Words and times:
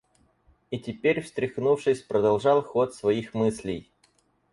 И 0.71 0.79
теперь, 0.79 1.21
встряхнувшись, 1.21 2.01
продолжал 2.01 2.63
ход 2.63 2.95
своих 2.95 3.35
мыслей. 3.35 3.87